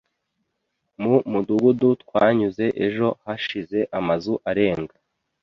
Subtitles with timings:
[1.01, 4.95] Mu mudugudu twanyuze ejo hashize amazu arenga.